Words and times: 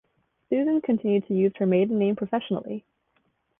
Susan 0.49 0.81
continued 0.81 1.27
to 1.27 1.35
use 1.35 1.53
her 1.57 1.67
maiden 1.67 1.99
name 1.99 2.15
professionally. 2.15 2.83